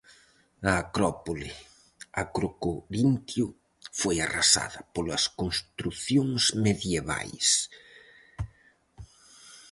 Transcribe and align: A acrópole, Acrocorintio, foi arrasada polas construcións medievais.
A 0.71 0.73
acrópole, 0.83 1.49
Acrocorintio, 2.23 3.47
foi 3.99 4.15
arrasada 4.19 4.79
polas 4.93 5.23
construcións 5.41 6.41
medievais. 6.65 7.47